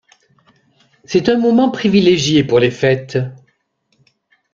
C’est 1.05 1.29
un 1.29 1.37
moment 1.37 1.69
privilégié 1.69 2.43
pour 2.43 2.59
les 2.59 2.71
fêtes. 2.71 3.19